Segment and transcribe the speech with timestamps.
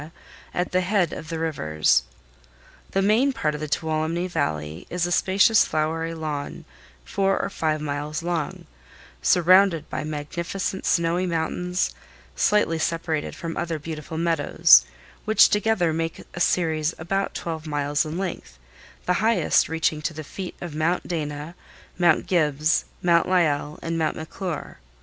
[0.51, 2.01] at the head of the rivers.
[2.89, 6.65] The main part of the Tuolumne Valley is a spacious flowery lawn
[7.05, 8.65] four or five miles long,
[9.21, 11.93] surrounded by magnificent snowy mountains,
[12.35, 14.85] slightly separated from other beautiful meadows,
[15.25, 18.57] which together make a series about twelve miles in length,
[19.05, 21.53] the highest reaching to the feet of Mount Dana,
[21.99, 24.79] Mount Gibbs, Mount Lyell and Mount McClure.